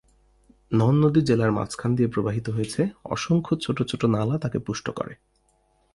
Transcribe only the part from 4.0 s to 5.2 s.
নালা তাকে পুষ্ট করে।